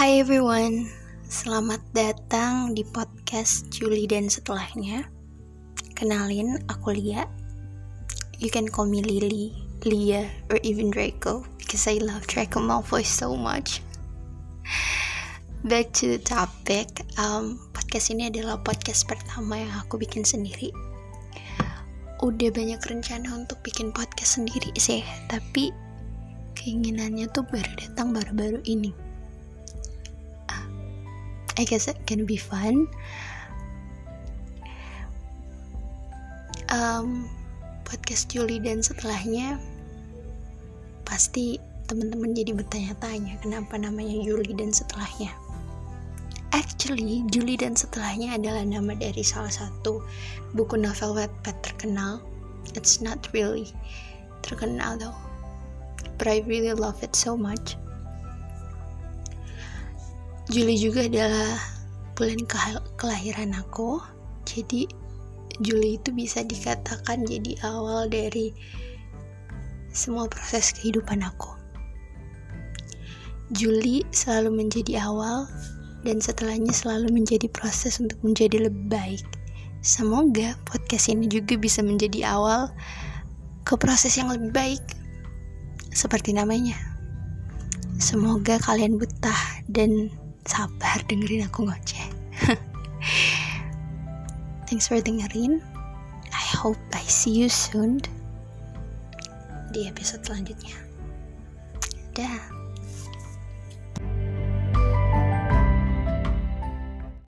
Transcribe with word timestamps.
Hai 0.00 0.22
everyone, 0.22 0.86
selamat 1.28 1.82
datang 1.92 2.78
di 2.78 2.86
podcast 2.88 3.68
Julie 3.74 4.08
dan 4.08 4.30
setelahnya. 4.32 5.04
Kenalin, 5.98 6.62
aku 6.72 6.96
Lia. 6.96 7.28
You 8.40 8.48
can 8.48 8.70
call 8.70 8.88
me 8.88 9.04
Lily, 9.04 9.52
Lia, 9.84 10.30
or 10.48 10.56
even 10.64 10.88
Draco 10.88 11.44
because 11.60 11.84
I 11.90 11.98
love 12.00 12.24
Draco 12.30 12.62
Malfoy 12.62 13.04
so 13.04 13.34
much. 13.34 13.84
Back 15.66 15.92
to 16.00 16.16
the 16.16 16.22
topic, 16.22 17.04
um, 17.20 17.60
podcast 17.76 18.14
ini 18.14 18.32
adalah 18.32 18.62
podcast 18.64 19.04
pertama 19.10 19.60
yang 19.60 19.74
aku 19.74 20.00
bikin 20.00 20.24
sendiri. 20.24 20.72
Udah 22.24 22.48
banyak 22.48 22.80
rencana 22.80 23.36
untuk 23.36 23.60
bikin 23.60 23.92
podcast 23.92 24.40
sendiri 24.40 24.72
sih, 24.78 25.04
tapi 25.28 25.89
keinginannya 26.60 27.24
tuh 27.32 27.48
baru 27.48 27.72
datang 27.80 28.12
baru-baru 28.12 28.60
ini 28.68 28.92
I 31.60 31.68
guess 31.68 31.92
it 31.92 32.00
can 32.08 32.24
be 32.24 32.40
fun. 32.40 32.88
Um, 36.72 37.28
podcast 37.84 38.32
Julie 38.32 38.64
dan 38.64 38.80
setelahnya 38.80 39.60
pasti 41.04 41.60
teman-teman 41.84 42.32
jadi 42.32 42.56
bertanya-tanya 42.56 43.44
kenapa 43.44 43.76
namanya 43.76 44.16
Julie 44.24 44.56
dan 44.56 44.72
setelahnya. 44.72 45.36
Actually, 46.56 47.28
Julie 47.28 47.60
dan 47.60 47.76
setelahnya 47.76 48.40
adalah 48.40 48.64
nama 48.64 48.96
dari 48.96 49.20
salah 49.20 49.52
satu 49.52 50.00
buku 50.56 50.80
novel 50.80 51.12
Wattpad 51.12 51.60
terkenal. 51.60 52.24
It's 52.72 53.04
not 53.04 53.20
really 53.36 53.68
terkenal 54.40 54.96
though, 54.96 55.18
but 56.20 56.28
I 56.28 56.44
really 56.44 56.76
love 56.76 57.00
it 57.00 57.16
so 57.16 57.32
much. 57.32 57.80
Juli 60.52 60.76
juga 60.76 61.08
adalah 61.08 61.56
bulan 62.12 62.44
kelahiran 63.00 63.56
aku. 63.56 64.04
Jadi 64.44 64.84
Juli 65.64 65.96
itu 65.96 66.12
bisa 66.12 66.44
dikatakan 66.44 67.24
jadi 67.24 67.56
awal 67.64 68.12
dari 68.12 68.52
semua 69.88 70.28
proses 70.28 70.76
kehidupan 70.76 71.24
aku. 71.24 71.56
Juli 73.56 74.04
selalu 74.12 74.60
menjadi 74.60 75.00
awal 75.00 75.48
dan 76.04 76.20
setelahnya 76.20 76.70
selalu 76.70 77.08
menjadi 77.16 77.48
proses 77.48 77.96
untuk 77.96 78.20
menjadi 78.20 78.68
lebih 78.68 78.86
baik. 78.92 79.24
Semoga 79.80 80.60
podcast 80.68 81.08
ini 81.08 81.24
juga 81.24 81.56
bisa 81.56 81.80
menjadi 81.80 82.36
awal 82.36 82.68
ke 83.64 83.80
proses 83.80 84.20
yang 84.20 84.28
lebih 84.28 84.52
baik. 84.52 84.84
Seperti 85.90 86.34
namanya. 86.34 86.78
Semoga 88.00 88.56
kalian 88.62 88.96
betah 88.96 89.60
dan 89.68 90.08
sabar 90.48 91.04
dengerin 91.10 91.44
aku 91.44 91.68
ngoceh. 91.68 92.06
Thanks 94.70 94.88
for 94.88 95.02
dengerin. 95.02 95.60
I 96.30 96.46
hope 96.56 96.78
I 96.94 97.04
see 97.04 97.34
you 97.34 97.50
soon 97.50 98.00
di 99.70 99.86
episode 99.86 100.22
selanjutnya. 100.24 100.74
Dah 102.14 102.38